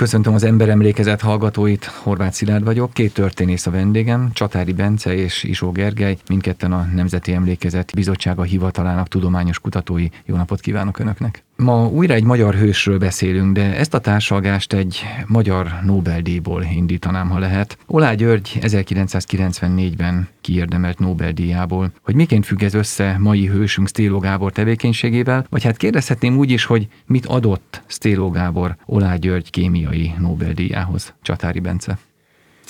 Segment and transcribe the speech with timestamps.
[0.00, 5.70] Köszöntöm az emberemlékezet hallgatóit, Horváth Szilárd vagyok, két történész a vendégem, Csatári Bence és Isó
[5.70, 10.08] Gergely, mindketten a Nemzeti Emlékezet Bizottsága Hivatalának tudományos kutatói.
[10.24, 11.44] Jó napot kívánok Önöknek!
[11.60, 17.38] Ma újra egy magyar hősről beszélünk, de ezt a társalgást egy magyar Nobel-díjból indítanám, ha
[17.38, 17.78] lehet.
[17.86, 21.92] Olá György 1994-ben kiérdemelt Nobel-díjából.
[22.02, 26.64] Hogy miként függ ez össze mai hősünk Stélo Gábor tevékenységével, vagy hát kérdezhetném úgy is,
[26.64, 31.14] hogy mit adott Stélo Gábor Olá György kémiai Nobel-díjához.
[31.22, 31.98] Csatári Bence.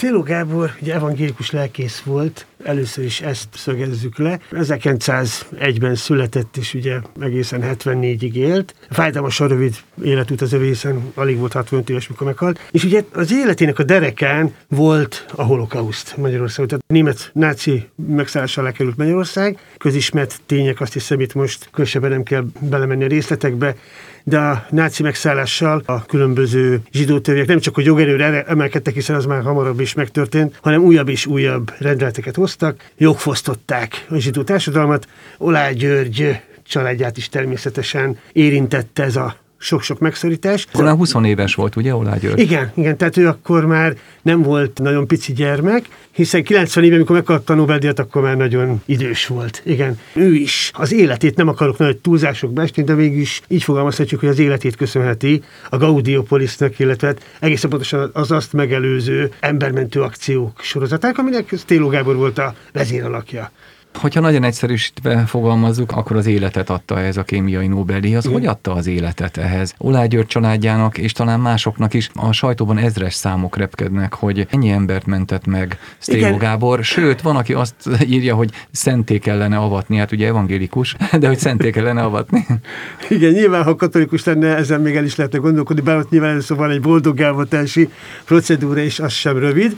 [0.00, 4.40] Céló Gábor ugye evangélikus lelkész volt, először is ezt szögezzük le.
[4.50, 8.74] 1901-ben született, és ugye egészen 74-ig élt.
[8.90, 12.60] Fájdalmasan rövid életút az övészen, alig volt 65 éves, mikor meghalt.
[12.70, 16.68] És ugye az életének a derekán volt a holokauszt Magyarországon.
[16.68, 19.58] Tehát német náci megszállással lekerült Magyarország.
[19.78, 23.76] Közismert tények, azt hiszem itt most különösebben nem kell belemenni a részletekbe,
[24.24, 29.24] de a náci megszállással a különböző zsidó törvények nem csak, hogy jogerőre emelkedtek, hiszen az
[29.24, 35.08] már hamarabb is megtörtént, hanem újabb és újabb rendeleteket hoztak, jogfosztották a zsidó társadalmat.
[35.38, 40.66] Olá György családját is természetesen érintette ez a sok-sok megszorítás.
[40.72, 42.38] Talán 20 éves volt, ugye, Olá György?
[42.38, 47.16] Igen, igen, tehát ő akkor már nem volt nagyon pici gyermek, hiszen 90 éve, amikor
[47.16, 49.62] megkapta a Nobel-díjat, akkor már nagyon idős volt.
[49.64, 54.20] Igen, ő is az életét, nem akarok nagy túlzások esni, de végül is így fogalmazhatjuk,
[54.20, 60.60] hogy az életét köszönheti a Gaudiopolisnak, illetve hát egészen pontosan az azt megelőző embermentő akciók
[60.60, 63.50] sorozaták, aminek Stéló Gábor volt a vezéralakja.
[63.94, 68.24] Hogyha nagyon egyszerűsítve fogalmazzuk, akkor az életet adta ez a kémiai Nobel-díjhoz.
[68.24, 69.74] Hogy adta az életet ehhez?
[69.78, 75.06] Olá György családjának, és talán másoknak is a sajtóban ezres számok repkednek, hogy ennyi embert
[75.06, 76.84] mentett meg Stélo Gábor.
[76.84, 77.74] Sőt, van, aki azt
[78.14, 82.46] írja, hogy szenté kellene avatni, hát ugye evangélikus, de hogy szenté kellene avatni.
[83.08, 86.56] Igen, nyilván, ha katolikus lenne, ezen még el is lehetne gondolkodni, bár ott nyilván először
[86.56, 87.88] van egy boldog elvatási
[88.24, 89.76] procedúra, és az sem rövid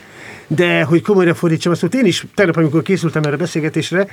[0.54, 4.06] de hogy komolyra fordítsam azt, hogy én is tegnap, amikor készültem erre a beszélgetésre,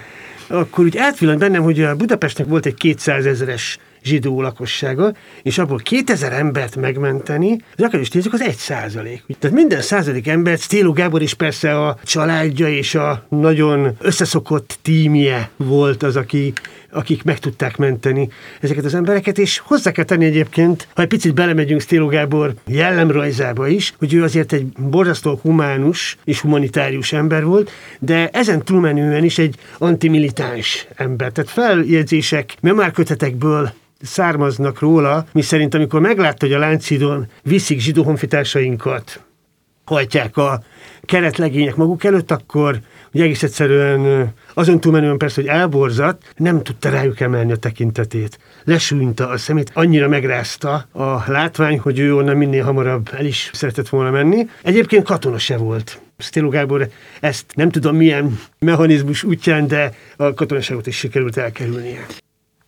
[0.48, 5.78] akkor úgy átvillant bennem, hogy a Budapestnek volt egy 200 ezeres zsidó lakossága, és abból
[5.78, 9.24] 2000 embert megmenteni, az akár is nézzük, az egy százalék.
[9.40, 15.50] Tehát minden százalék embert, Stélo Gábor is persze a családja és a nagyon összeszokott tímje
[15.58, 16.54] volt az, aki
[16.92, 18.30] akik meg tudták menteni
[18.60, 23.68] ezeket az embereket, és hozzá kell tenni egyébként, ha egy picit belemegyünk Stélo Gábor jellemrajzába
[23.68, 29.38] is, hogy ő azért egy borzasztó humánus és humanitárius ember volt, de ezen túlmenően is
[29.38, 31.32] egy antimilitáns ember.
[31.32, 39.22] Tehát feljegyzések, memárkötetekből származnak róla, mi szerint amikor meglátta, hogy a Láncidon viszik zsidó honfitársainkat,
[39.84, 40.64] hajtják a
[41.10, 42.80] keretlegények maguk előtt, akkor
[43.12, 48.40] hogy egész egyszerűen azon túlmenően persze, hogy elborzat, nem tudta rájuk emelni a tekintetét.
[48.64, 53.90] Lesúnyta a szemét, annyira megrázta a látvány, hogy ő onnan minél hamarabb el is szeretett
[53.90, 54.50] volna menni.
[54.64, 56.02] Egyébként katona se volt.
[56.18, 56.90] Stélo Gábor
[57.20, 62.06] ezt nem tudom milyen mechanizmus útján, de a katonaságot is sikerült elkerülnie.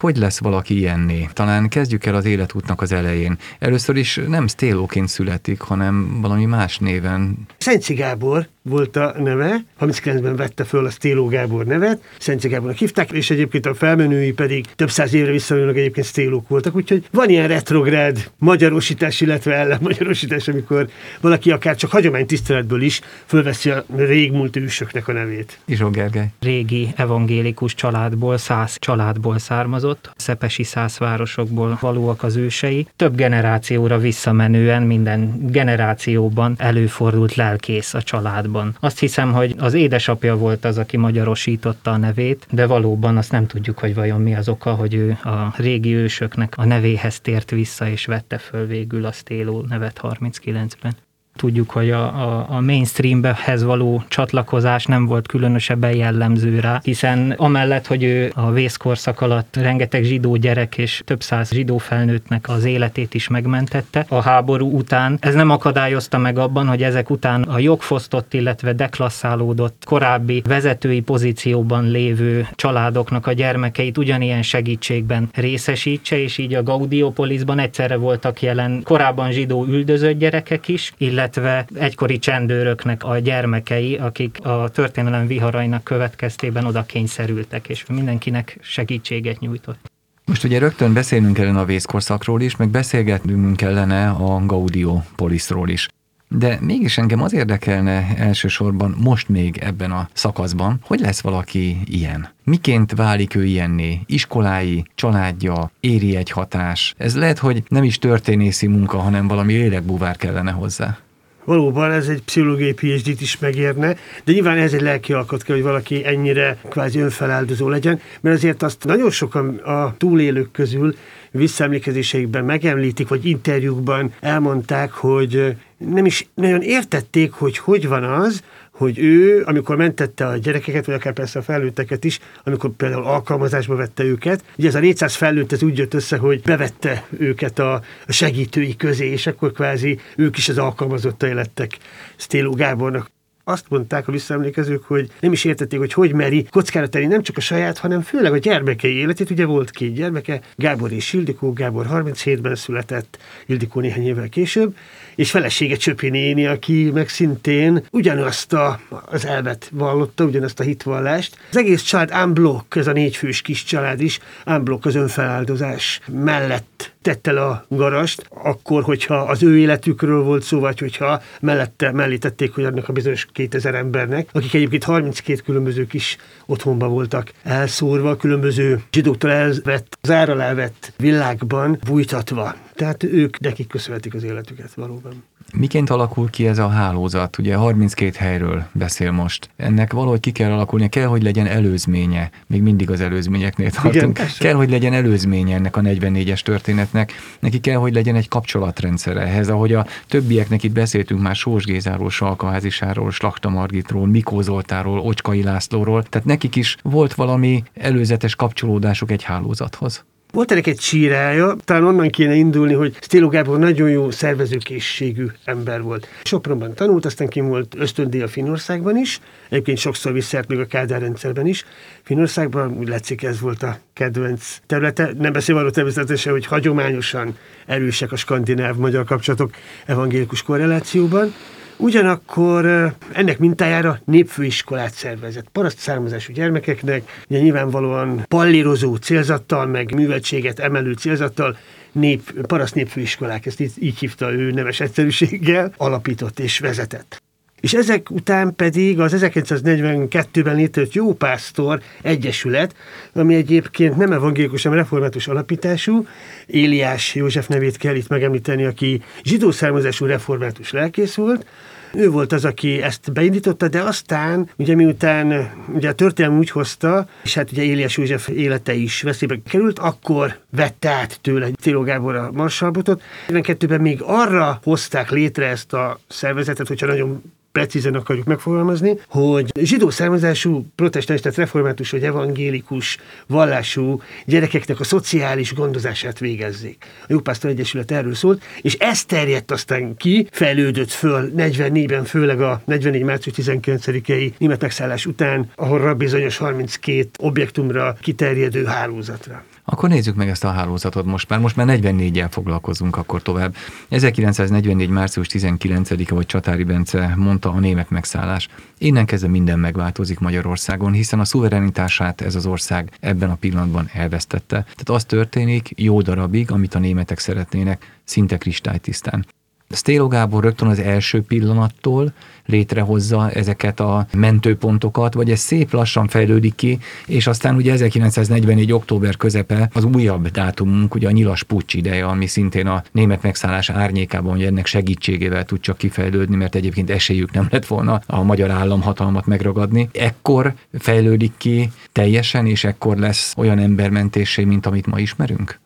[0.02, 1.30] Hogy lesz valaki ilyenné?
[1.34, 3.38] Talán kezdjük el az életútnak az elején.
[3.60, 7.48] Először is nem Stélóként születik, hanem valami más néven.
[7.58, 13.12] Szent Gábor volt a neve, 39-ben vette föl a Stéló Gábor nevet, Szent Gábornak hívták,
[13.12, 17.48] és egyébként a felmenői pedig több száz évre visszamenőleg egyébként Stélók voltak, úgyhogy van ilyen
[17.48, 20.90] retrográd magyarosítás, illetve ellenmagyarosítás, amikor
[21.22, 25.60] valaki akár csak tiszteletből is fölveszi a régmúlt ősöknek a nevét.
[25.66, 26.28] Izsó Gergely.
[26.40, 32.88] Régi evangélikus családból, száz családból származott, szepesi százvárosokból valóak az ősei.
[32.96, 38.76] Több generációra visszamenően minden generációban előfordult lelkész a család családban.
[38.80, 43.48] Azt hiszem, hogy az édesapja volt az, aki magyarosította a nevét, de valóban azt nem
[43.48, 47.90] tudjuk, hogy vajon mi az oka, hogy ő a régi ősöknek a nevéhez tért vissza,
[47.90, 50.96] és vette föl végül a Stéló nevet 39-ben.
[51.42, 57.88] Tudjuk, hogy a, a, a mainstreambehez való csatlakozás nem volt különösebben jellemző rá, hiszen amellett,
[57.88, 63.14] hogy ő a vészkorszak alatt rengeteg zsidó gyerek és több száz zsidó felnőttnek az életét
[63.14, 68.34] is megmentette a háború után, ez nem akadályozta meg abban, hogy ezek után a jogfosztott,
[68.34, 76.64] illetve deklasszálódott korábbi vezetői pozícióban lévő családoknak a gyermekeit ugyanilyen segítségben részesítse, és így a
[76.64, 83.96] Gaudiopolisban egyszerre voltak jelen korábban zsidó üldözött gyerekek is, illetve illetve egykori csendőröknek a gyermekei,
[83.96, 89.92] akik a történelem viharainak következtében oda kényszerültek, és mindenkinek segítséget nyújtott.
[90.26, 95.88] Most ugye rögtön beszélnünk kellene a vészkorszakról is, meg beszélgetnünk kellene a Gaudio poliszról is.
[96.28, 102.30] De mégis engem az érdekelne elsősorban most még ebben a szakaszban, hogy lesz valaki ilyen.
[102.44, 104.02] Miként válik ő ilyenné?
[104.06, 106.94] Iskolái, családja, éri egy hatás.
[106.98, 110.98] Ez lehet, hogy nem is történészi munka, hanem valami lélekbúvár kellene hozzá.
[111.46, 115.66] Valóban ez egy pszichológiai phd is megérne, de nyilván ez egy lelki alkot kell, hogy
[115.66, 120.96] valaki ennyire kvázi önfeláldozó legyen, mert azért azt nagyon sokan a túlélők közül
[121.32, 128.44] visszaemlékezéseikben megemlítik, vagy interjúkban elmondták, hogy nem is nagyon értették, hogy hogy van az,
[128.82, 133.76] hogy ő, amikor mentette a gyerekeket, vagy akár persze a felnőtteket is, amikor például alkalmazásba
[133.76, 137.82] vette őket, ugye ez a 400 felnőtt ez úgy jött össze, hogy bevette őket a
[138.08, 141.78] segítői közé, és akkor kvázi ők is az alkalmazottai lettek
[142.16, 143.12] Stéló Gábornak
[143.52, 147.38] azt mondták a visszaemlékezők, hogy nem is értették, hogy hogy meri kockára tenni nem csak
[147.38, 149.30] a saját, hanem főleg a gyermekei életét.
[149.30, 154.76] Ugye volt két gyermeke, Gábor és Ildikó, Gábor 37-ben született, Ildikó néhány évvel később,
[155.16, 161.38] és felesége Csöpi néni, aki meg szintén ugyanazt a, az elvet vallotta, ugyanazt a hitvallást.
[161.50, 167.32] Az egész család unblock, ez a négyfős kis család is, unblock az önfeláldozás mellett tette
[167.32, 172.54] le a garast, akkor, hogyha az ő életükről volt szó, vagy hogyha mellette mellé tették,
[172.54, 178.82] hogy annak a bizonyos 2000 embernek, akik egyébként 32 különböző kis otthonban voltak elszórva, különböző
[178.92, 182.56] zsidóktól elvett, az árral elvett világban bújtatva.
[182.74, 185.24] Tehát ők nekik köszönhetik az életüket valóban.
[185.54, 187.38] Miként alakul ki ez a hálózat?
[187.38, 189.50] Ugye 32 helyről beszél most.
[189.56, 192.30] Ennek valahogy ki kell alakulnia, kell, hogy legyen előzménye.
[192.48, 194.18] Még mindig az előzményeknél tartunk.
[194.18, 197.12] Igen, kell, hogy legyen előzménye ennek a 44-es történetnek.
[197.40, 202.10] Neki kell, hogy legyen egy kapcsolatrendszer ehhez, ahogy a többieknek itt beszéltünk már Sós Gézáról,
[202.10, 206.04] Salkaházisáról, Slakta Margitról, Mikó Zoltáról, Ocskai Lászlóról.
[206.04, 210.04] Tehát nekik is volt valami előzetes kapcsolódásuk egy hálózathoz.
[210.32, 215.82] Volt ennek egy csírája, talán onnan kéne indulni, hogy Stélo Gábor nagyon jó szervezőkészségű ember
[215.82, 216.08] volt.
[216.24, 219.20] Sopronban tanult, aztán kim volt ösztöndíj a Finországban is,
[219.50, 221.66] egyébként sokszor visszert még a Kádár rendszerben is.
[222.02, 225.12] Finországban úgy látszik ez volt a kedvenc területe.
[225.18, 229.52] Nem beszél arról természetesen, hogy hagyományosan erősek a skandináv-magyar kapcsolatok
[229.86, 231.34] evangélikus korrelációban.
[231.78, 232.66] Ugyanakkor
[233.12, 241.58] ennek mintájára népfőiskolát szervezett paraszt származású gyermekeknek, ugye nyilvánvalóan pallírozó célzattal, meg műveltséget emelő célzattal
[241.92, 247.21] nép, paraszt népfőiskolák, ezt így, így hívta ő neves egyszerűséggel, alapított és vezetett.
[247.62, 252.76] És ezek után pedig az 1942-ben létrejött Jópásztor Egyesület,
[253.14, 256.08] ami egyébként nem evangélikus, hanem református alapítású.
[256.46, 261.46] Éliás József nevét kell itt megemlíteni, aki zsidó származású református lelkész volt,
[261.94, 267.08] ő volt az, aki ezt beindította, de aztán, ugye miután ugye a történelem úgy hozta,
[267.24, 272.16] és hát ugye Éliás József élete is veszélybe került, akkor vette át tőle Téló Gábor
[272.16, 273.02] a marsalbotot.
[273.28, 279.90] 42-ben még arra hozták létre ezt a szervezetet, hogyha nagyon precízen akarjuk megfogalmazni, hogy zsidó
[279.90, 286.86] származású protestáns, tehát református vagy evangélikus vallású gyerekeknek a szociális gondozását végezzék.
[287.02, 292.62] A Jópásztor Egyesület erről szólt, és ez terjedt aztán ki, fejlődött föl 44-ben, főleg a
[292.66, 293.04] 44.
[293.04, 299.44] március 19-i német után, ahol bizonyos 32 objektumra kiterjedő hálózatra.
[299.72, 301.40] Akkor nézzük meg ezt a hálózatot most már.
[301.40, 303.56] Most már 44-jel foglalkozunk akkor tovább.
[303.90, 304.90] 1944.
[304.90, 308.50] március 19-e, vagy Csatári Bence mondta a német megszállás.
[308.78, 314.56] Innen kezdve minden megváltozik Magyarországon, hiszen a szuverenitását ez az ország ebben a pillanatban elvesztette.
[314.56, 319.26] Tehát az történik jó darabig, amit a németek szeretnének, szinte kristálytisztán.
[319.72, 322.14] Sztélo Gábor rögtön az első pillanattól
[322.46, 328.74] létrehozza ezeket a mentőpontokat, vagy ez szép lassan fejlődik ki, és aztán ugye 1944.
[328.74, 333.70] október közepe az újabb dátumunk, ugye a nyilas pucs ideje, ami szintén a német megszállás
[333.70, 338.50] árnyékában, hogy ennek segítségével tud csak kifejlődni, mert egyébként esélyük nem lett volna a magyar
[338.50, 339.90] állam hatalmat megragadni.
[339.94, 345.60] Ekkor fejlődik ki teljesen, és ekkor lesz olyan embermentésé, mint amit ma ismerünk?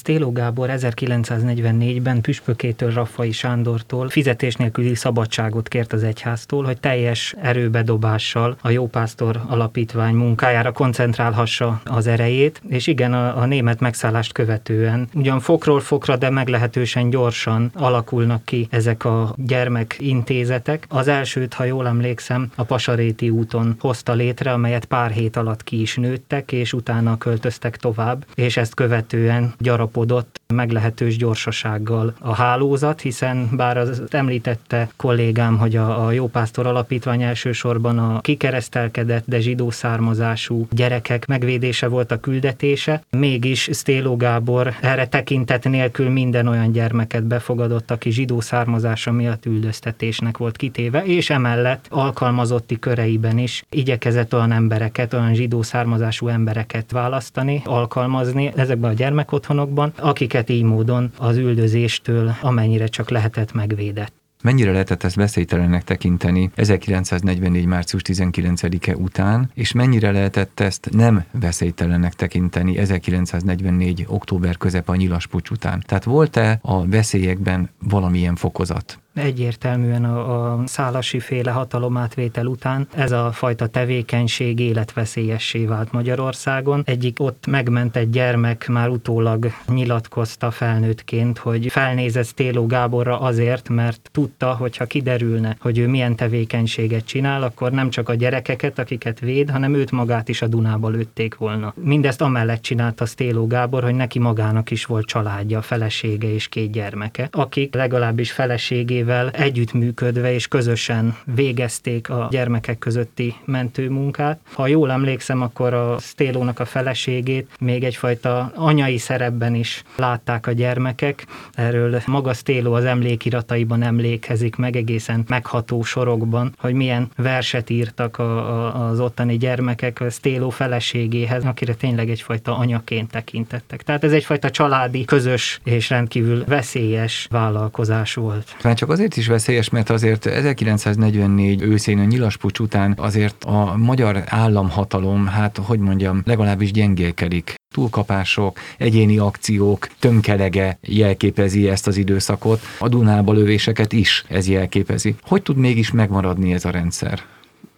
[0.00, 8.56] Stéló Gábor 1944-ben püspökétől Raffai Sándortól fizetés nélküli szabadságot kért az egyháztól, hogy teljes erőbedobással
[8.62, 15.40] a Jópásztor alapítvány munkájára koncentrálhassa az erejét, és igen, a, a német megszállást követően ugyan
[15.40, 20.86] fokról fokra, de meglehetősen gyorsan alakulnak ki ezek a gyermekintézetek.
[20.88, 25.80] Az elsőt, ha jól emlékszem, a Pasaréti úton hozta létre, amelyet pár hét alatt ki
[25.80, 33.00] is nőttek, és utána költöztek tovább, és ezt követően gyarap becsapodott meglehetős gyorsasággal a hálózat,
[33.00, 39.70] hiszen bár az említette kollégám, hogy a, a Jópásztor Alapítvány elsősorban a kikeresztelkedett, de zsidó
[39.70, 47.24] származású gyerekek megvédése volt a küldetése, mégis Stéló Gábor erre tekintet nélkül minden olyan gyermeket
[47.24, 54.52] befogadott, aki zsidó származása miatt üldöztetésnek volt kitéve, és emellett alkalmazotti köreiben is igyekezett olyan
[54.52, 62.34] embereket, olyan zsidó származású embereket választani, alkalmazni ezekben a gyermekotthonokban, akiket így módon az üldözéstől
[62.40, 64.12] amennyire csak lehetett megvédett.
[64.42, 67.66] Mennyire lehetett ezt veszélytelennek tekinteni 1944.
[67.66, 74.04] március 19-e után, és mennyire lehetett ezt nem veszélytelennek tekinteni 1944.
[74.08, 75.82] október közep a nyilaspucs után?
[75.86, 78.99] Tehát volt-e a veszélyekben valamilyen fokozat?
[79.14, 86.82] Egyértelműen a, a szálasi féle hatalomátvétel után ez a fajta tevékenység életveszélyessé vált Magyarországon.
[86.84, 94.54] Egyik ott megmentett gyermek már utólag nyilatkozta felnőttként, hogy felnézett Stéló Gáborra azért, mert tudta,
[94.54, 99.50] hogy ha kiderülne, hogy ő milyen tevékenységet csinál, akkor nem csak a gyerekeket, akiket véd,
[99.50, 101.74] hanem őt magát is a Dunába lőtték volna.
[101.76, 107.28] Mindezt amellett csinálta Stéló Gábor, hogy neki magának is volt családja, felesége és két gyermeke,
[107.32, 114.40] akik legalábbis feleségével segítségével együttműködve és közösen végezték a gyermekek közötti mentőmunkát.
[114.52, 120.52] Ha jól emlékszem, akkor a Stélónak a feleségét még egyfajta anyai szerepben is látták a
[120.52, 121.26] gyermekek.
[121.54, 128.22] Erről maga Stéló az emlékirataiban emlékezik meg egészen megható sorokban, hogy milyen verset írtak a,
[128.22, 133.82] a, az ottani gyermekek Stéló feleségéhez, akire tényleg egyfajta anyaként tekintettek.
[133.82, 138.56] Tehát ez egyfajta családi, közös és rendkívül veszélyes vállalkozás volt.
[138.62, 144.22] Már csak azért is veszélyes, mert azért 1944 őszén a nyilaspucs után azért a magyar
[144.26, 152.88] államhatalom, hát hogy mondjam, legalábbis gyengélkedik túlkapások, egyéni akciók tömkelege jelképezi ezt az időszakot, a
[152.88, 155.14] Dunába lövéseket is ez jelképezi.
[155.22, 157.22] Hogy tud mégis megmaradni ez a rendszer?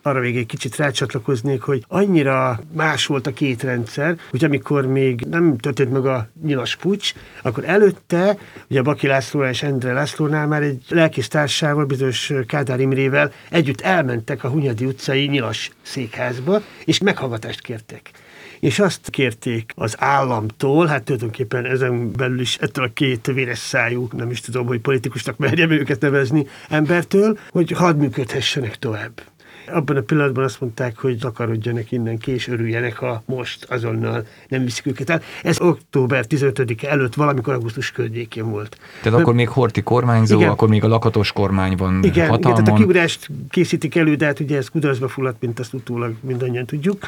[0.03, 5.21] Arra még egy kicsit rácsatlakoznék, hogy annyira más volt a két rendszer, hogy amikor még
[5.21, 8.39] nem történt meg a nyilas pucs, akkor előtte,
[8.71, 14.45] ugye Baki László és Endre Lászlónál már egy lelkész társával, bizonyos Kádár Imrével együtt elmentek
[14.45, 18.11] a Hunyadi utcai nyilas székházba, és meghallgatást kértek.
[18.61, 24.09] És azt kérték az államtól, hát tulajdonképpen ezen belül is ettől a két véres szájú,
[24.13, 29.23] nem is tudom, hogy politikusnak merjem őket nevezni embertől, hogy hadd működhessenek tovább
[29.67, 34.65] abban a pillanatban azt mondták, hogy takarodjanak innen ki, és örüljenek, ha most azonnal nem
[34.65, 35.23] viszik őket el.
[35.43, 38.79] Ez október 15-e előtt valamikor augusztus környékén volt.
[39.03, 40.51] Tehát akkor még Horti kormányzó, igen.
[40.51, 42.53] akkor még a lakatos kormány van igen, hatalmon.
[42.53, 46.15] Igen, tehát a kiugrást készítik elő, de hát ugye ez kudarcba fulladt, mint azt utólag
[46.21, 46.99] mindannyian tudjuk.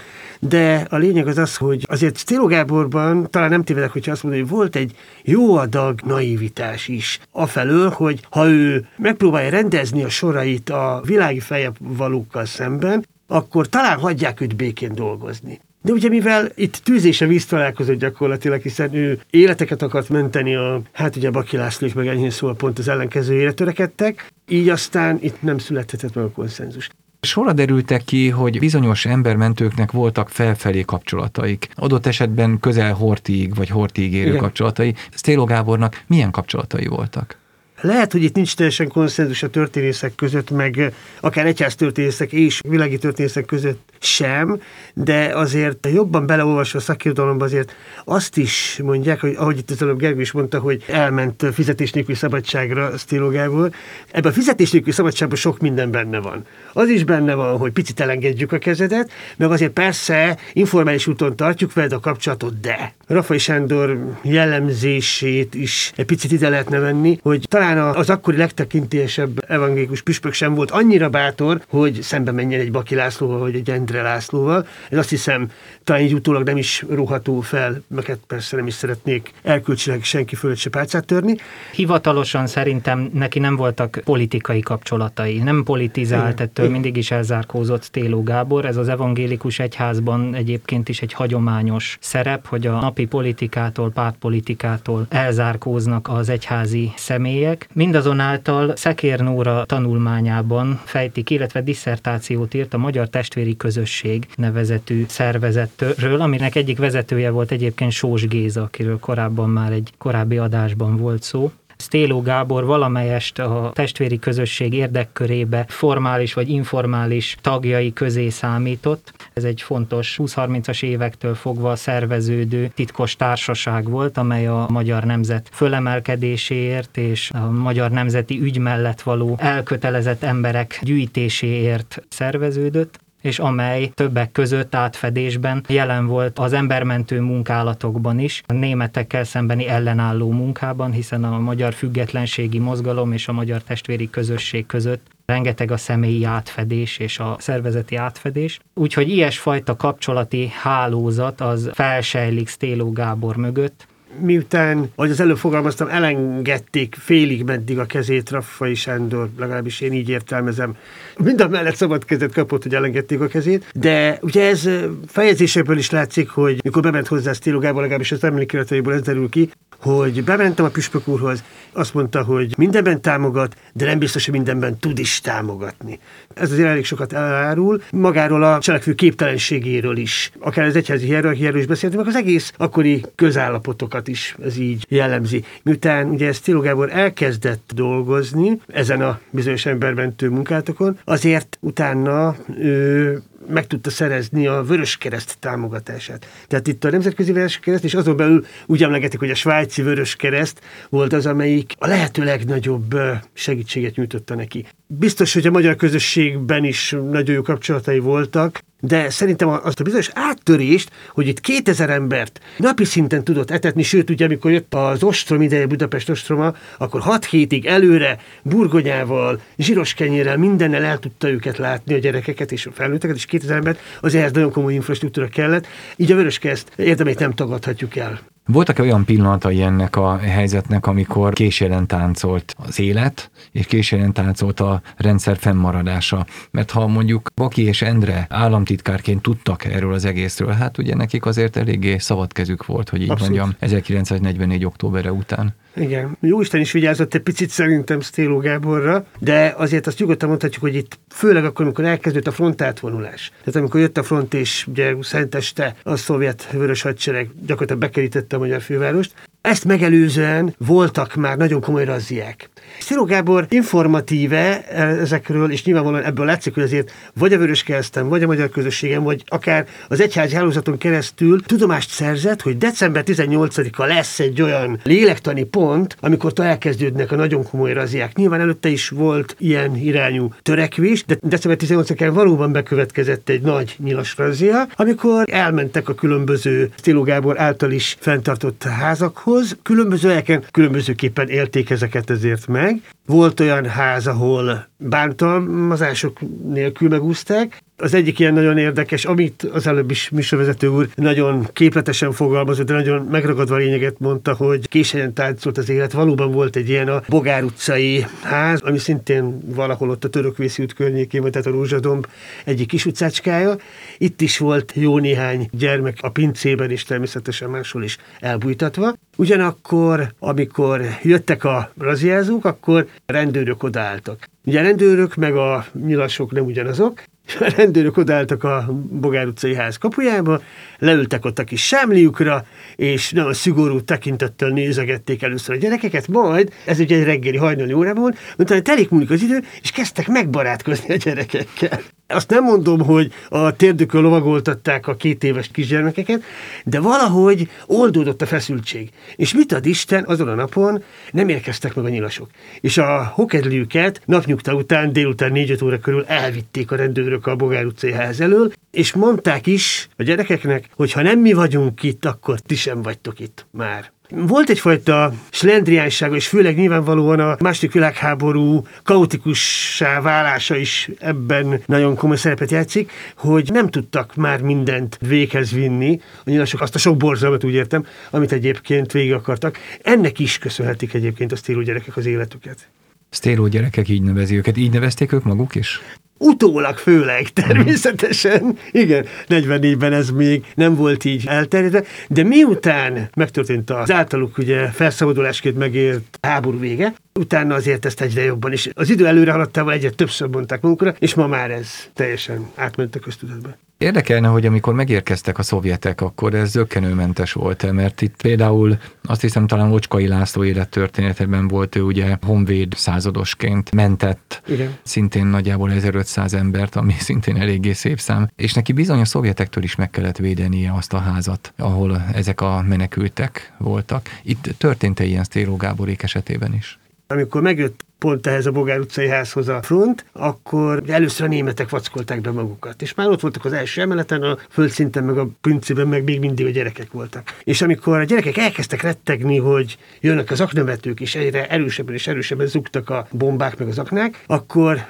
[0.40, 4.40] De a lényeg az az, hogy azért Céló Gáborban talán nem tévedek, hogyha azt mondom,
[4.40, 7.20] hogy volt egy jó adag naivitás is.
[7.30, 13.98] Afelől, hogy ha ő megpróbálja rendezni a sorait a világi fejebb valókkal szemben, akkor talán
[13.98, 15.60] hagyják őt békén dolgozni.
[15.82, 21.30] De ugye mivel itt tűzése víztalálkozott gyakorlatilag, hiszen ő életeket akart menteni, a, hát ugye
[21.30, 26.14] Baki László is meg enyhén szóval pont az ellenkezőjére törekedtek, így aztán itt nem születhetett
[26.14, 26.90] meg a konszenzus.
[27.20, 31.68] Sorra derültek ki, hogy bizonyos embermentőknek voltak felfelé kapcsolataik.
[31.74, 34.40] Adott esetben közel Hortig vagy Hortig érő Igen.
[34.40, 34.94] kapcsolatai.
[35.14, 37.38] Sztélo Gábornak milyen kapcsolatai voltak?
[37.84, 42.98] Lehet, hogy itt nincs teljesen konszenzus a történészek között, meg akár egyház történészek és világi
[42.98, 44.60] történészek között sem,
[44.94, 47.74] de azért jobban beleolvasva a szakirodalomba azért
[48.04, 52.16] azt is mondják, hogy ahogy itt az előbb Gergő is mondta, hogy elment fizetés nélküli
[52.16, 53.74] szabadságra Szilogából.
[54.10, 56.44] Ebben a fizetés nélküli szabadságban sok minden benne van.
[56.72, 61.72] Az is benne van, hogy picit elengedjük a kezedet, meg azért persze informális úton tartjuk
[61.72, 67.73] veled a kapcsolatot, de Rafai Sándor jellemzését is egy picit ide lehetne venni, hogy talán
[67.78, 73.38] az akkori legtekintélyesebb evangélikus püspök sem volt annyira bátor, hogy szembe menjen egy Baki Lászlóval,
[73.38, 74.66] vagy egy Endre Lászlóval.
[74.90, 75.50] Ez azt hiszem,
[75.84, 80.34] talán így utólag nem is ruható fel, mert hát persze nem is szeretnék elkölcsileg senki
[80.34, 81.36] fölött se pálcát törni.
[81.72, 88.64] Hivatalosan szerintem neki nem voltak politikai kapcsolatai, nem politizált, ettől mindig is elzárkózott Téló Gábor.
[88.64, 96.08] Ez az evangélikus egyházban egyébként is egy hagyományos szerep, hogy a napi politikától, pártpolitikától elzárkóznak
[96.08, 97.63] az egyházi személyek.
[97.72, 106.54] Mindazonáltal Szekér Nóra tanulmányában fejtik, illetve disszertációt írt a Magyar Testvéri Közösség nevezetű szervezetről, aminek
[106.54, 111.52] egyik vezetője volt egyébként Sós Géza, akiről korábban már egy korábbi adásban volt szó.
[111.84, 119.12] Stéló Gábor valamelyest a testvéri közösség érdekkörébe formális vagy informális tagjai közé számított.
[119.32, 126.96] Ez egy fontos 20-30-as évektől fogva szerveződő titkos társaság volt, amely a magyar nemzet fölemelkedéséért
[126.96, 134.74] és a magyar nemzeti ügy mellett való elkötelezett emberek gyűjtéséért szerveződött és amely többek között
[134.74, 141.72] átfedésben jelen volt az embermentő munkálatokban is, a németekkel szembeni ellenálló munkában, hiszen a magyar
[141.72, 147.96] függetlenségi mozgalom és a magyar testvéri közösség között rengeteg a személyi átfedés és a szervezeti
[147.96, 148.58] átfedés.
[148.74, 153.86] Úgyhogy ilyesfajta kapcsolati hálózat az felsejlik Stéló Gábor mögött,
[154.20, 160.08] miután, ahogy az előbb fogalmaztam, elengedték félig meddig a kezét Raffai Sándor, legalábbis én így
[160.08, 160.76] értelmezem.
[161.16, 164.68] Mind mellett szabad kezet kapott, hogy elengedték a kezét, de ugye ez
[165.06, 169.50] fejezésekből is látszik, hogy mikor bement hozzá Stilogában, legalábbis az emlékirataiból ez derül ki,
[169.84, 174.78] hogy bementem a püspök úrhoz, azt mondta, hogy mindenben támogat, de nem biztos, hogy mindenben
[174.78, 175.98] tud is támogatni.
[176.34, 177.82] Ez azért elég sokat elárul.
[177.90, 184.08] Magáról a cselekvő képtelenségéről is, akár az egyházi hierarchiáról is beszéltünk, az egész akkori közállapotokat
[184.08, 185.44] is ez így jellemzi.
[185.62, 193.66] Miután ugye Sztiló Gábor elkezdett dolgozni ezen a bizonyos embermentő munkátokon, azért utána ő meg
[193.66, 196.26] tudta szerezni a Vöröskereszt támogatását.
[196.48, 201.12] Tehát itt a Nemzetközi Vöröskereszt, és azon belül úgy emlegetik, hogy a svájci Vöröskereszt volt
[201.12, 202.94] az, amelyik a lehető legnagyobb
[203.32, 204.66] segítséget nyújtotta neki.
[204.86, 210.10] Biztos, hogy a magyar közösségben is nagyon jó kapcsolatai voltak, de szerintem azt a bizonyos
[210.12, 215.42] áttörést, hogy itt 2000 embert napi szinten tudott etetni, sőt, ugye amikor jött az ostrom
[215.42, 221.94] ideje, Budapest ostroma, akkor 6 hétig előre burgonyával, zsíros kenyérrel, mindennel el tudta őket látni,
[221.94, 225.66] a gyerekeket és a felnőtteket, és 2000 embert, az ehhez nagyon komoly infrastruktúra kellett,
[225.96, 228.33] így a Vöröskereszt érdemét nem tagadhatjuk el.
[228.46, 234.82] Voltak-e olyan pillanatai ennek a helyzetnek, amikor késélyen táncolt az élet, és késélyen táncolt a
[234.96, 236.26] rendszer fennmaradása?
[236.50, 241.56] Mert ha mondjuk Baki és Endre államtitkárként tudtak erről az egészről, hát ugye nekik azért
[241.56, 243.36] eléggé szabad kezük volt, hogy így Abszolút.
[243.36, 244.64] mondjam, 1944.
[244.64, 245.54] októberre után.
[245.76, 250.74] Igen, Jóisten is vigyázott egy picit szerintem Stéló Gáborra, de azért azt nyugodtan mondhatjuk, hogy
[250.74, 253.32] itt főleg akkor, amikor elkezdődött a frontátvonulás.
[253.38, 258.38] Tehát amikor jött a front és ugye szenteste a szovjet vörös hadsereg gyakorlatilag bekerítette a
[258.38, 262.50] magyar fővárost, ezt megelőzően voltak már nagyon komoly razziák.
[262.80, 264.68] Sziló Gábor informatíve
[265.00, 269.02] ezekről, és nyilvánvalóan ebből látszik, hogy azért vagy a Vörös Kereszten, vagy a magyar közösségem,
[269.02, 275.44] vagy akár az egyházi hálózaton keresztül tudomást szerzett, hogy december 18-a lesz egy olyan lélektani
[275.44, 278.16] pont, amikor elkezdődnek a nagyon komoly razziák.
[278.16, 284.16] Nyilván előtte is volt ilyen irányú törekvés, de december 18-án valóban bekövetkezett egy nagy nyilas
[284.16, 291.28] razzia, amikor elmentek a különböző Sziló Gábor által is fenntartott házakhoz, házhoz, különböző helyeken különbözőképpen
[291.28, 292.80] élték ezeket ezért meg.
[293.06, 296.18] Volt olyan ház, ahol bántalmazások
[296.52, 297.62] nélkül megúzták.
[297.76, 302.72] Az egyik ilyen nagyon érdekes, amit az előbb is műsorvezető úr nagyon képletesen fogalmazott, de
[302.72, 305.92] nagyon megragadva lényeget mondta, hogy későn táncolt az élet.
[305.92, 310.72] Valóban volt egy ilyen a Bogár utcai ház, ami szintén valahol ott a Törökvészi út
[310.72, 312.06] környékén, vagy tehát a Rózsadomb
[312.44, 313.56] egyik kis utcácskája.
[313.98, 318.94] Itt is volt jó néhány gyermek a pincében, és természetesen máshol is elbújtatva.
[319.16, 324.28] Ugyanakkor, amikor jöttek a raziázók, akkor rendőrök odaálltak.
[324.44, 327.02] Ugye a rendőrök meg a nyilasok nem ugyanazok,
[327.40, 330.42] a rendőrök odálltak a Bogár utcai ház kapujába,
[330.78, 332.46] leültek ott a kis sámliukra,
[332.76, 338.14] és nagyon szigorú tekintettel nézegették először a gyerekeket, majd, ez ugye egy reggeli hajnali órában,
[338.38, 341.80] utána telik múlik az idő, és kezdtek megbarátkozni a gyerekekkel.
[342.14, 346.22] Azt nem mondom, hogy a térdükön lovagoltatták a két éves kisgyermekeket,
[346.64, 348.90] de valahogy oldódott a feszültség.
[349.16, 352.30] És mit ad Isten, azon a napon nem érkeztek meg a nyilasok.
[352.60, 357.92] És a hokedlőket napnyugta után délután 4 óra körül elvitték a rendőrök a Bogár utcai
[357.92, 362.54] ház elől, és mondták is a gyerekeknek, hogy ha nem mi vagyunk itt, akkor ti
[362.54, 363.93] sem vagytok itt már.
[364.10, 372.16] Volt egyfajta slendriánsága, és főleg nyilvánvalóan a második világháború kaotikussá válása is ebben nagyon komoly
[372.16, 377.44] szerepet játszik, hogy nem tudtak már mindent véghez vinni, a nyilasok azt a sok borzalmat
[377.44, 379.58] úgy értem, amit egyébként végig akartak.
[379.82, 382.68] Ennek is köszönhetik egyébként a stílú gyerekek az életüket.
[383.10, 384.56] Stéló gyerekek így nevezi őket.
[384.56, 385.80] Így nevezték ők maguk is?
[386.24, 388.58] Utólag főleg, természetesen.
[388.70, 395.58] Igen, 44-ben ez még nem volt így elterjedve, de miután megtörtént az általuk ugye felszabadulásként
[395.58, 398.68] megért háború vége, utána azért ezt egyre jobban is.
[398.74, 402.98] Az idő előre haladtával egyre többször mondták magukra, és ma már ez teljesen átment a
[402.98, 403.56] köztudatba.
[403.84, 409.46] Érdekelne, hogy amikor megérkeztek a szovjetek, akkor ez zöggenőmentes volt, mert itt például azt hiszem
[409.46, 414.76] talán Ocskai László élettörténetében volt ő ugye honvéd századosként mentett, Igen.
[414.82, 419.74] szintén nagyjából 1500 embert, ami szintén eléggé szép szám, és neki bizony a szovjetektől is
[419.74, 424.08] meg kellett védenie azt a házat, ahol ezek a menekültek voltak.
[424.22, 426.78] Itt történt-e ilyen Sztéló Gáborék esetében is?
[427.14, 432.20] Amikor megjött pont ehhez a Bogár utcai házhoz a front, akkor először a németek vackolták
[432.20, 432.82] be magukat.
[432.82, 436.46] És már ott voltak az első emeleten, a földszinten, meg a pincében, meg még mindig
[436.46, 437.34] a gyerekek voltak.
[437.44, 442.46] És amikor a gyerekek elkezdtek rettegni, hogy jönnek az aknavetők, és egyre erősebben és erősebben
[442.46, 444.86] zugtak a bombák meg az aknák, akkor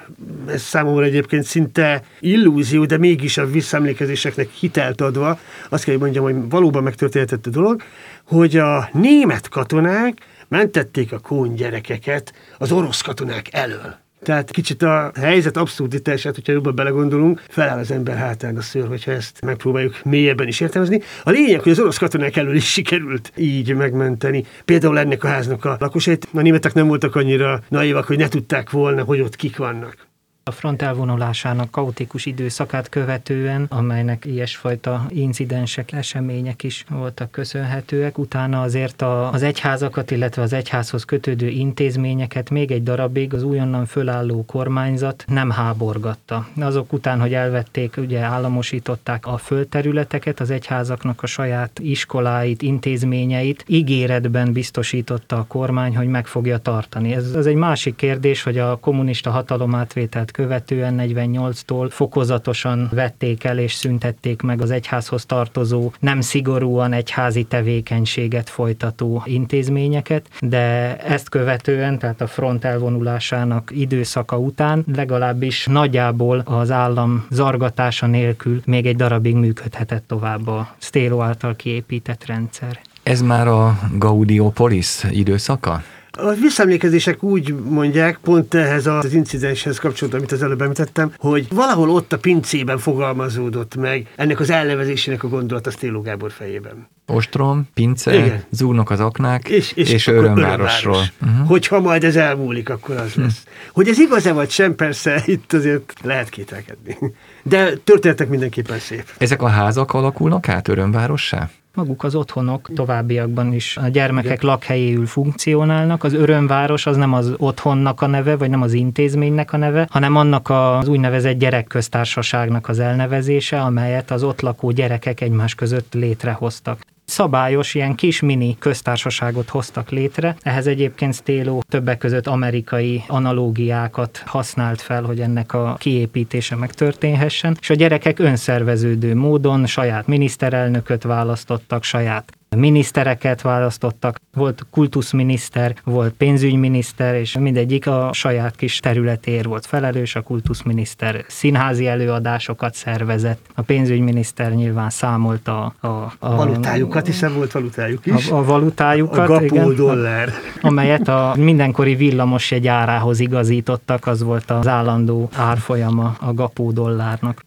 [0.47, 6.23] ez számomra egyébként szinte illúzió, de mégis a visszaemlékezéseknek hitelt adva, azt kell, hogy mondjam,
[6.23, 7.81] hogy valóban megtörténhetett a dolog,
[8.23, 14.03] hogy a német katonák mentették a kón gyerekeket az orosz katonák elől.
[14.25, 19.11] Tehát kicsit a helyzet abszurditását, hogyha jobban belegondolunk, feláll az ember hátán a szőr, hogyha
[19.11, 21.01] ezt megpróbáljuk mélyebben is értelmezni.
[21.23, 24.45] A lényeg, hogy az orosz katonák elől is sikerült így megmenteni.
[24.65, 26.27] Például ennek a háznak a lakosait.
[26.33, 30.04] A németek nem voltak annyira naivak, hogy ne tudták volna, hogy ott kik vannak.
[30.47, 39.01] A front elvonulásának kaotikus időszakát követően, amelynek ilyesfajta incidensek, események is voltak köszönhetőek, utána azért
[39.31, 45.49] az egyházakat, illetve az egyházhoz kötődő intézményeket még egy darabig az újonnan fölálló kormányzat nem
[45.49, 46.47] háborgatta.
[46.59, 54.53] Azok után, hogy elvették, ugye államosították a földterületeket, az egyházaknak a saját iskoláit, intézményeit ígéretben
[54.53, 57.13] biztosította a kormány, hogy meg fogja tartani.
[57.13, 63.73] Ez az egy másik kérdés, hogy a kommunista hatalomátvételt követően 48-tól fokozatosan vették el és
[63.73, 72.21] szüntették meg az egyházhoz tartozó, nem szigorúan egyházi tevékenységet folytató intézményeket, de ezt követően, tehát
[72.21, 80.07] a front elvonulásának időszaka után legalábbis nagyjából az állam zargatása nélkül még egy darabig működhetett
[80.07, 82.79] tovább a Stélo által kiépített rendszer.
[83.03, 85.81] Ez már a Gaudiopolis időszaka?
[86.17, 91.89] A visszaemlékezések úgy mondják, pont ehhez az incidenshez kapcsolatban, amit az előbb említettem, hogy valahol
[91.89, 96.87] ott a pincében fogalmazódott meg ennek az elnevezésének a gondolat a Stéló Gábor fejében.
[97.07, 98.43] Ostrom, pince, Igen.
[98.49, 100.93] zúgnak az aknák, és, és, és örömvárosról.
[100.93, 101.13] Örömváros.
[101.21, 101.47] Uh-huh.
[101.47, 103.43] Hogyha majd ez elmúlik, akkor az lesz.
[103.71, 106.97] Hogy ez igaz-e vagy sem, persze itt azért lehet kételkedni.
[107.43, 109.03] De történetek mindenképpen szép.
[109.17, 111.49] Ezek a házak alakulnak át örömvárossá?
[111.75, 116.03] Maguk az otthonok továbbiakban is a gyermekek lakhelyéül funkcionálnak.
[116.03, 120.15] Az örömváros az nem az otthonnak a neve, vagy nem az intézménynek a neve, hanem
[120.15, 127.73] annak az úgynevezett gyerekköztársaságnak az elnevezése, amelyet az ott lakó gyerekek egymás között létrehoztak szabályos,
[127.73, 130.35] ilyen kis mini köztársaságot hoztak létre.
[130.41, 137.69] Ehhez egyébként Stélo többek között amerikai analógiákat használt fel, hogy ennek a kiépítése megtörténhessen, és
[137.69, 147.37] a gyerekek önszerveződő módon saját miniszterelnököt választottak, saját minisztereket választottak, volt kultuszminiszter, volt pénzügyminiszter, és
[147.37, 154.89] mindegyik a saját kis területér volt felelős, a kultuszminiszter színházi előadásokat szervezett, a pénzügyminiszter nyilván
[154.89, 155.73] számolt a...
[155.79, 155.87] a,
[156.19, 158.29] a valutájukat, hiszen volt valutájuk is.
[158.29, 160.29] A, a valutájukat, a igen, dollár.
[160.61, 167.43] amelyet a mindenkori villamos egy árához igazítottak, az volt az állandó árfolyama a gapó dollárnak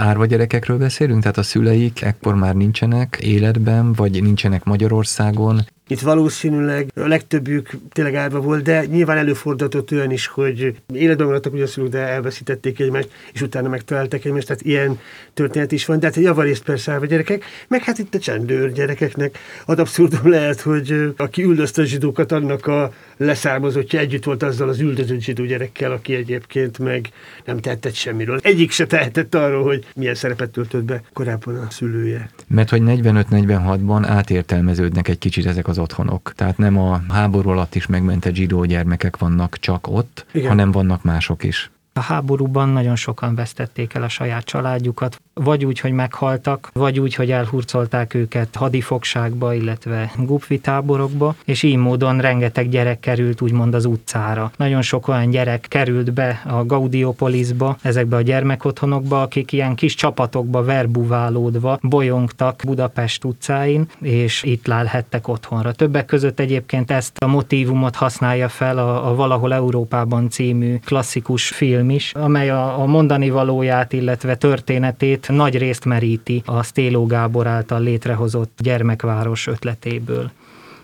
[0.00, 5.60] árva gyerekekről beszélünk, tehát a szüleik ekkor már nincsenek életben, vagy nincsenek Magyarországon,
[5.90, 11.52] itt valószínűleg a legtöbbjük tényleg árva volt, de nyilván előfordulhatott olyan is, hogy életben maradtak
[11.52, 14.98] ugye a szülők, de elveszítették egymást, és utána megtalálták egymást, tehát ilyen
[15.34, 15.98] történet is van.
[15.98, 20.60] De hát javarészt persze árva gyerekek, meg hát itt a csendőr gyerekeknek ad abszurdum lehet,
[20.60, 25.92] hogy aki üldözte a zsidókat, annak a leszármazottja együtt volt azzal az üldözött zsidó gyerekkel,
[25.92, 27.08] aki egyébként meg
[27.44, 28.38] nem tehetett semmiről.
[28.42, 32.30] Egyik se tehetett arról, hogy milyen szerepet töltött be korábban a szülője.
[32.48, 36.32] Mert hogy 45-46-ban átértelmeződnek egy kicsit ezek az otthonok.
[36.34, 40.48] Tehát nem a háború alatt is megmentett zsidó gyermekek vannak csak ott, Igen.
[40.48, 41.70] hanem vannak mások is.
[42.00, 47.14] A háborúban nagyon sokan vesztették el a saját családjukat, vagy úgy, hogy meghaltak, vagy úgy,
[47.14, 53.84] hogy elhurcolták őket hadifogságba, illetve gupvi táborokba, és így módon rengeteg gyerek került úgymond az
[53.84, 54.50] utcára.
[54.56, 60.62] Nagyon sok olyan gyerek került be a Gaudiopolisba, ezekbe a gyermekotthonokba, akik ilyen kis csapatokba
[60.62, 65.72] verbuválódva bolyongtak Budapest utcáin, és itt lálhettek otthonra.
[65.72, 71.89] Többek között egyébként ezt a motívumot használja fel a, a Valahol Európában című klasszikus film
[71.90, 77.80] is, amely a, a mondani valóját, illetve történetét nagy részt meríti a Stéló Gábor által
[77.80, 80.30] létrehozott gyermekváros ötletéből.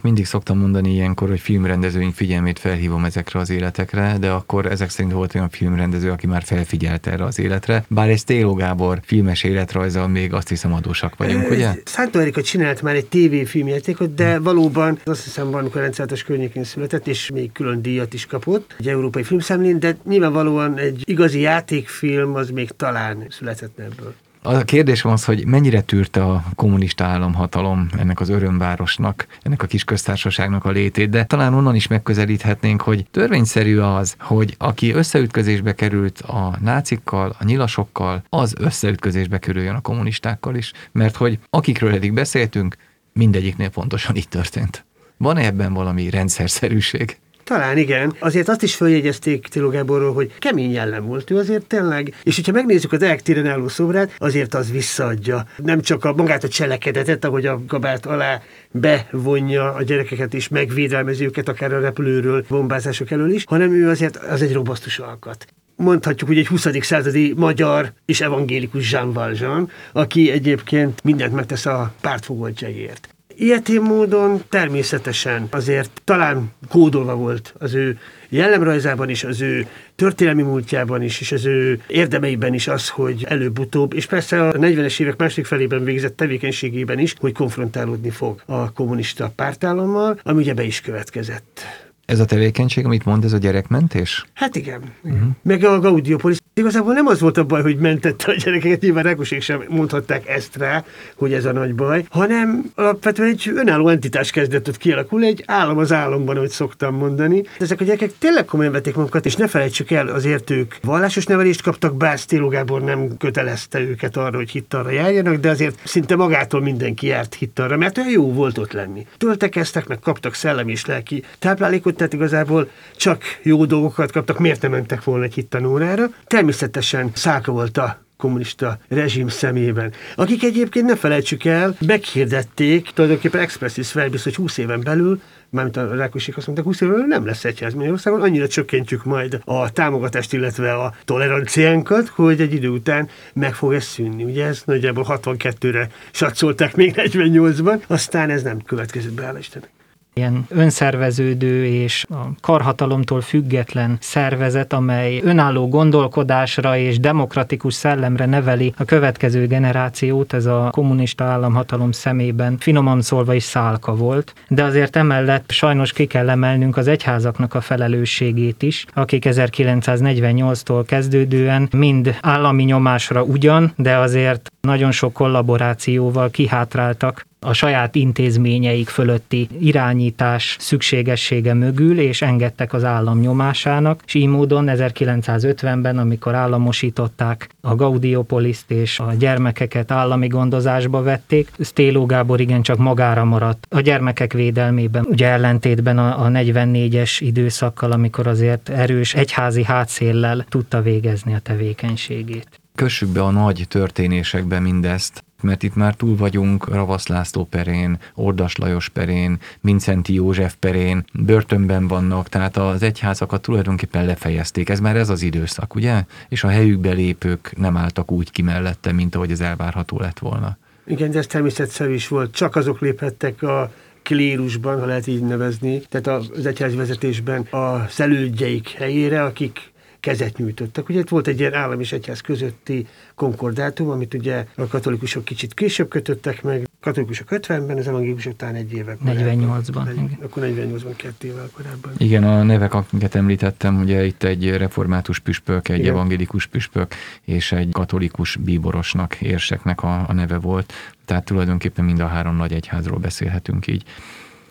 [0.07, 5.13] Mindig szoktam mondani ilyenkor, hogy filmrendezőink figyelmét felhívom ezekre az életekre, de akkor ezek szerint
[5.13, 7.85] volt olyan filmrendező, aki már felfigyelt erre az életre.
[7.89, 11.75] Bár ez Téló Gábor filmes életrajza, még azt hiszem adósak vagyunk, ugye?
[11.85, 17.07] Szántó Erika csinált már egy tévéfilmjátékot, de valóban azt hiszem van, amikor rendszertes környékén született,
[17.07, 22.51] és még külön díjat is kapott egy európai filmszemlén, de nyilvánvalóan egy igazi játékfilm az
[22.51, 24.15] még talán született ebből.
[24.49, 29.67] A kérdés van az, hogy mennyire tűrte a kommunista államhatalom ennek az örömvárosnak, ennek a
[29.67, 35.75] kis köztársaságnak a létét, de talán onnan is megközelíthetnénk, hogy törvényszerű az, hogy aki összeütközésbe
[35.75, 42.13] került a nácikkal, a nyilasokkal, az összeütközésbe kerüljön a kommunistákkal is, mert hogy akikről eddig
[42.13, 42.77] beszéltünk,
[43.13, 44.85] mindegyiknél pontosan így történt.
[45.17, 47.19] Van-e ebben valami rendszerszerűség?
[47.47, 48.17] Talán igen.
[48.19, 52.15] Azért azt is följegyezték Tilo Gáborról, hogy kemény jellem volt ő azért tényleg.
[52.23, 55.47] És hogyha megnézzük az Deák téren álló szobrát, azért az visszaadja.
[55.57, 61.25] Nem csak a magát a cselekedetet, ahogy a kabát alá bevonja a gyerekeket is, megvédelmezi
[61.25, 66.29] őket akár a repülőről, bombázások elől is, hanem ő azért az egy robosztus alkat mondhatjuk,
[66.29, 66.67] hogy egy 20.
[66.81, 73.16] századi magyar és evangélikus Jean Valjean, aki egyébként mindent megtesz a pártfogoltjaiért.
[73.39, 81.03] Ilyetén módon természetesen azért talán kódolva volt az ő jellemrajzában is, az ő történelmi múltjában
[81.03, 85.47] is, és az ő érdemeiben is az, hogy előbb-utóbb, és persze a 40-es évek második
[85.47, 91.61] felében végzett tevékenységében is, hogy konfrontálódni fog a kommunista pártállammal, ami ugye be is következett.
[92.07, 94.25] Ez a tevékenység, amit mond, ez a gyerekmentés?
[94.35, 94.81] Hát igen.
[95.03, 95.29] Uh-huh.
[95.43, 96.37] Meg a Gaudiopolis.
[96.55, 100.57] Igazából nem az volt a baj, hogy mentette a gyerekeket, nyilván Rákosék sem mondhatták ezt
[100.57, 100.85] rá,
[101.17, 105.79] hogy ez a nagy baj, hanem alapvetően egy önálló entitás kezdett ott kialakulni, egy állam
[105.79, 107.43] az államban, ahogy szoktam mondani.
[107.59, 111.63] Ezek a gyerekek tényleg komolyan vették magukat, és ne felejtsük el, azért ők vallásos nevelést
[111.63, 116.61] kaptak, bár Sztéló Gábor nem kötelezte őket arra, hogy hittarra járjanak, de azért szinte magától
[116.61, 119.07] mindenki járt hittarra, mert olyan jó volt ott lenni.
[119.17, 124.71] Töltekeztek, meg kaptak szellemi és lelki táplálékot, tehát igazából csak jó dolgokat kaptak, miért nem
[124.71, 126.07] mentek volna egy hittanórára.
[126.27, 133.93] Természetesen szálka volt a kommunista rezsim szemében, akik egyébként ne felejtsük el, meghirdették tulajdonképpen expressis
[133.93, 137.75] verbis, hogy 20 éven belül mármint a Rákosék azt mondták, 20 éven nem lesz egyház
[137.75, 143.73] Magyarországon, annyira csökkentjük majd a támogatást, illetve a toleranciánkat, hogy egy idő után meg fog
[143.73, 144.25] ez szűnni.
[144.25, 149.76] Ugye ez nagyjából 62-re satszolták még 48-ban, aztán ez nem következett be, Istennek
[150.19, 158.85] ilyen önszerveződő és a karhatalomtól független szervezet, amely önálló gondolkodásra és demokratikus szellemre neveli a
[158.85, 165.51] következő generációt, ez a kommunista államhatalom szemében finoman szólva is szálka volt, de azért emellett
[165.51, 173.23] sajnos ki kell emelnünk az egyházaknak a felelősségét is, akik 1948-tól kezdődően mind állami nyomásra
[173.23, 182.23] ugyan, de azért nagyon sok kollaborációval kihátráltak a saját intézményeik fölötti irányítás szükségessége mögül, és
[182.23, 189.91] engedtek az állam nyomásának, és így módon 1950-ben, amikor államosították a Gaudiopoliszt és a gyermekeket
[189.91, 193.67] állami gondozásba vették, Stéló Gábor igencsak magára maradt.
[193.71, 200.83] A gyermekek védelmében, ugye ellentétben a, a 44-es időszakkal, amikor azért erős egyházi hátszéllel tudta
[200.83, 202.61] végezni a tevékenységét.
[202.75, 208.57] Kössük be a nagy történésekbe mindezt, mert itt már túl vagyunk Ravasz László perén, Ordas
[208.57, 214.69] Lajos perén, Mincenti József perén, börtönben vannak, tehát az egyházakat tulajdonképpen lefejezték.
[214.69, 216.05] Ez már ez az időszak, ugye?
[216.29, 220.57] És a helyükbe lépők nem álltak úgy ki mellette, mint ahogy ez elvárható lett volna.
[220.87, 222.35] Igen, de ez természetszerű is volt.
[222.35, 223.71] Csak azok léphettek a
[224.03, 229.73] klérusban, ha lehet így nevezni, tehát az egyházi vezetésben a szelődjeik helyére, akik
[230.07, 230.89] kezet nyújtottak.
[230.89, 235.55] Ugye itt volt egy ilyen állam és egyház közötti konkordátum, amit ugye a katolikusok kicsit
[235.55, 239.89] később kötöttek meg, katolikusok 50-ben, az evangélikusok talán egy éve 48-ban.
[239.89, 241.93] Egy, akkor 48-ban kettő évvel korábban.
[241.97, 245.91] Igen, a nevek, amiket említettem, ugye itt egy református püspök, egy Igen.
[245.91, 250.73] evangélikus püspök és egy katolikus bíborosnak, érseknek a, a neve volt.
[251.05, 253.85] Tehát tulajdonképpen mind a három nagy egyházról beszélhetünk így.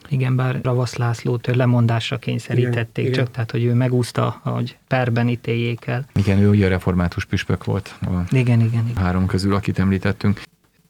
[0.09, 3.33] Igen, bár Ravasz Lászlót lemondásra kényszerítették, igen, csak igen.
[3.33, 6.05] tehát, hogy ő megúszta, hogy perben ítéljék el.
[6.13, 7.95] Igen, ő ugye református püspök volt.
[8.01, 9.03] A igen, igen, igen.
[9.03, 10.41] Három közül, akit említettünk.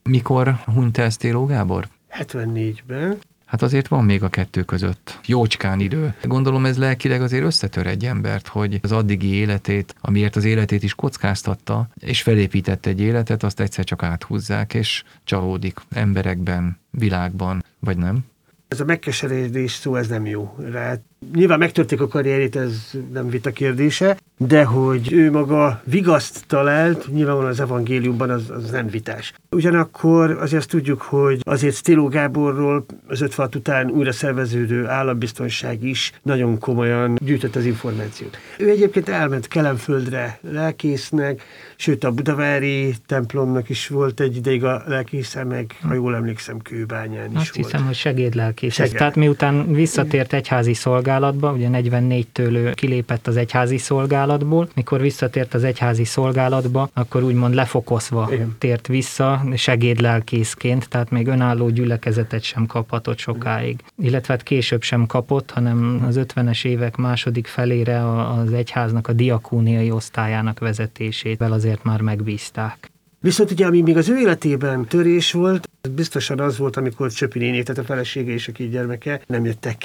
[0.04, 1.88] Mikor hunyt ezt Téló Gábor?
[2.20, 3.18] 74-ben.
[3.46, 6.14] Hát azért van még a kettő között jócskán idő.
[6.24, 10.94] Gondolom ez lelkileg azért összetör egy embert, hogy az addigi életét, amiért az életét is
[10.94, 18.26] kockáztatta, és felépített egy életet, azt egyszer csak áthúzzák, és csalódik emberekben, világban, vagy nem?
[18.68, 20.98] Ez a megkeseredés szó, ez nem jó rá.
[21.34, 27.52] Nyilván megtörték a karrierét, ez nem vita kérdése, de hogy ő maga vigaszt talált, nyilvánvalóan
[27.52, 29.34] az evangéliumban az, az nem vitás.
[29.52, 36.12] Ugyanakkor azért azt tudjuk, hogy azért Stiló Gáborról az 56 után újra szerveződő állambiztonság is
[36.22, 38.38] nagyon komolyan gyűjtött az információt.
[38.58, 41.42] Ő egyébként elment Kelemföldre lelkésznek,
[41.76, 47.32] sőt a Budavári templomnak is volt egy ideig a lelkésze, meg ha jól emlékszem, Kőbányán
[47.32, 47.70] is Azt volt.
[47.72, 48.74] hiszem, hogy segédlelkész.
[48.74, 48.98] Segéd.
[48.98, 50.74] Tehát miután visszatért egyházi
[51.16, 58.30] szolgálatba, ugye 44-től kilépett az egyházi szolgálatból, mikor visszatért az egyházi szolgálatba, akkor úgymond lefokozva
[58.32, 58.56] Igen.
[58.58, 63.80] tért vissza segédlelkészként, tehát még önálló gyülekezetet sem kaphatott sokáig.
[63.98, 69.92] Illetve hát később sem kapott, hanem az 50-es évek második felére az egyháznak a diakóniai
[69.92, 72.90] osztályának vezetésével azért már megbízták.
[73.26, 77.64] Viszont ugye, ami még az ő életében törés volt, biztosan az volt, amikor Csöpi néni,
[77.64, 79.84] tehát a felesége és a két gyermeke nem jöttek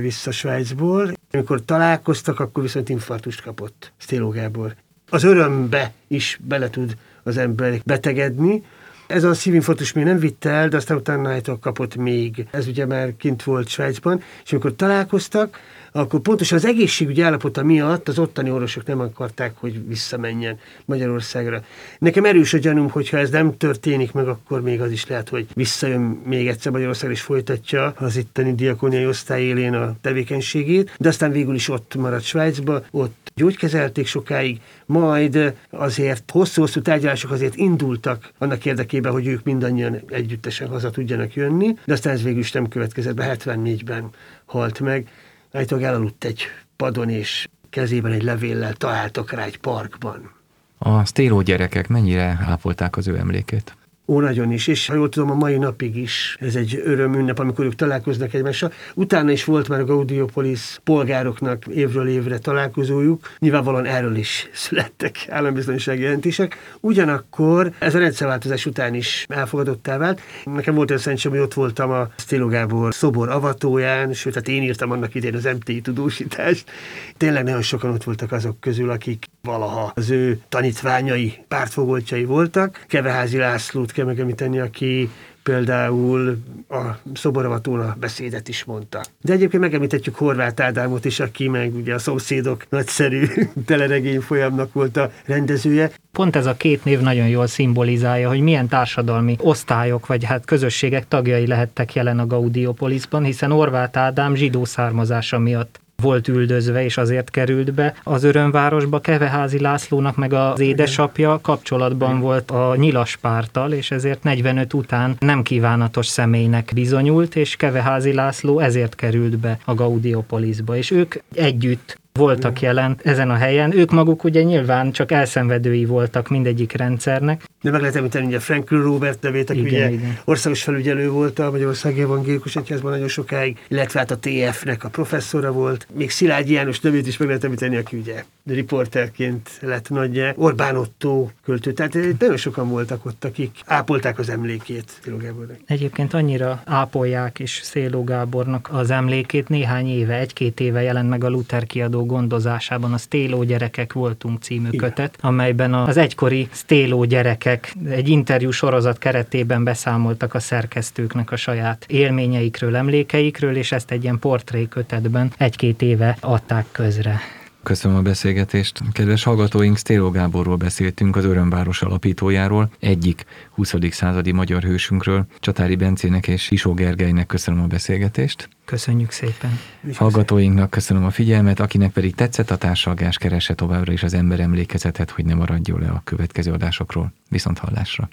[0.00, 1.12] vissza Svájcból.
[1.32, 4.74] Amikor találkoztak, akkor viszont infarktust kapott Sztéló Gábor.
[5.08, 8.62] Az örömbe is bele tud az ember betegedni,
[9.06, 12.46] ez a szívinfarktus még nem vitte el, de aztán utána kapott még.
[12.50, 15.58] Ez ugye már kint volt Svájcban, és amikor találkoztak,
[15.92, 21.64] akkor pontosan az egészségügyi állapota miatt az ottani orvosok nem akarták, hogy visszamenjen Magyarországra.
[21.98, 25.46] Nekem erős a gyanúm, hogyha ez nem történik meg, akkor még az is lehet, hogy
[25.54, 31.30] visszajön még egyszer Magyarországra és folytatja az itteni diakóniai osztály élén a tevékenységét, de aztán
[31.30, 38.64] végül is ott maradt Svájcba, ott gyógykezelték sokáig, majd azért hosszú-hosszú tárgyalások azért indultak annak
[38.64, 43.14] érdekében, hogy ők mindannyian együttesen haza tudjanak jönni, de aztán ez végül is nem következett
[43.14, 44.10] be, 74-ben
[44.44, 45.08] halt meg.
[45.52, 46.42] Állítólag elaludt egy
[46.76, 50.32] padon, és kezében egy levéllel találtak rá egy parkban.
[50.78, 53.76] A Stéló gyerekek mennyire ápolták az ő emlékét?
[54.10, 57.64] Ó, nagyon is, és ha jól tudom, a mai napig is ez egy örömünnep, amikor
[57.64, 58.72] ők találkoznak egymással.
[58.94, 66.02] Utána is volt már a Gaudiopolis polgároknak évről évre találkozójuk, nyilvánvalóan erről is születtek állambiztonsági
[66.02, 66.76] jelentések.
[66.80, 70.20] Ugyanakkor ez a rendszerváltozás után is elfogadottá vált.
[70.44, 74.62] Nekem volt olyan szerencsém, hogy ott voltam a Sztélo Gábor szobor avatóján, sőt, hát én
[74.62, 76.70] írtam annak idén az MTI tudósítást.
[77.16, 82.84] Tényleg nagyon sokan ott voltak azok közül, akik valaha az ő tanítványai, pártfogoltjai voltak.
[82.88, 85.10] Keveházi Lászlót kell megemlíteni, aki
[85.42, 86.80] például a
[87.14, 89.00] szoboravatón a beszédet is mondta.
[89.22, 93.26] De egyébként megemlíthetjük Horváth Ádámot is, aki meg ugye a szomszédok nagyszerű
[93.66, 95.90] teleregény folyamnak volt a rendezője.
[96.12, 101.08] Pont ez a két név nagyon jól szimbolizálja, hogy milyen társadalmi osztályok vagy hát közösségek
[101.08, 107.30] tagjai lehettek jelen a Gaudiopolisban, hiszen Orvát Ádám zsidó származása miatt volt üldözve, és azért
[107.30, 109.00] került be az örömvárosba.
[109.00, 115.42] Keveházi Lászlónak meg az édesapja kapcsolatban volt a nyilas párttal, és ezért 45 után nem
[115.42, 122.60] kívánatos személynek bizonyult, és Keveházi László ezért került be a Gaudiopolisba, és ők együtt voltak
[122.60, 123.76] jelen ezen a helyen.
[123.76, 127.44] Ők maguk ugye nyilván csak elszenvedői voltak mindegyik rendszernek.
[127.62, 130.18] De meg lehet említeni ugye Franklin Robert nevét, aki Igen, ugye igen.
[130.24, 135.52] országos felügyelő volt a Magyarországi Evangélikus Egyházban nagyon sokáig, illetve hát a TF-nek a professzora
[135.52, 135.86] volt.
[135.94, 140.32] Még Szilágyi János nevét is meg lehet említeni, aki ugye riporterként lett nagyja.
[140.36, 145.56] Orbán Otto költő, tehát nagyon sokan voltak ott, akik ápolták az emlékét Sziló Gábornak.
[145.66, 149.48] Egyébként annyira ápolják is Széló Gábornak az emlékét.
[149.48, 154.68] Néhány éve, egy-két éve jelent meg a Luther kiadó gondozásában a Stéló gyerekek voltunk című
[154.70, 154.88] Igen.
[154.88, 161.84] kötet, amelyben az egykori Stéló gyerekek egy interjú sorozat keretében beszámoltak a szerkesztőknek a saját
[161.88, 167.20] élményeikről, emlékeikről, és ezt egy ilyen portré kötetben egy-két éve adták közre.
[167.62, 168.80] Köszönöm a beszélgetést.
[168.92, 173.74] Kedves hallgatóink, Stéló Gáborról beszéltünk, az Örömváros alapítójáról, egyik 20.
[173.90, 175.26] századi magyar hősünkről.
[175.38, 178.48] Csatári Bencének és Isó Gergelynek köszönöm a beszélgetést.
[178.64, 179.58] Köszönjük szépen!
[179.94, 185.10] Hallgatóinknak köszönöm a figyelmet, akinek pedig tetszett a társalgás, keresse továbbra is az ember emlékezetet,
[185.10, 187.12] hogy ne maradjon le a következő adásokról.
[187.28, 188.08] Viszont hallásra!